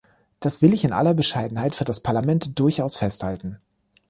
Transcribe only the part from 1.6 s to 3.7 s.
für das Parlament durchaus festhalten.